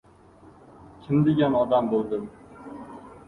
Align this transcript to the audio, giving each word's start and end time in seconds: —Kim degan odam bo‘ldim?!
—Kim 1.03 1.19
degan 1.27 1.57
odam 1.59 1.89
bo‘ldim?! 1.91 2.23